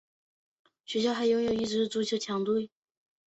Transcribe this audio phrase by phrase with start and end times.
[0.83, 2.71] 学校还拥有一支足球强队。